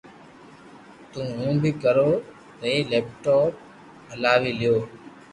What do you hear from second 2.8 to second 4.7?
ليپ ٽام ھلاوي